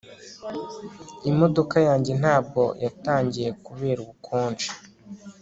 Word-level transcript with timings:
Imodoka 1.31 1.75
yanjye 1.87 2.11
ntabwo 2.21 2.61
yatangiye 2.83 3.49
kubera 3.65 3.99
ubukonje 4.01 4.67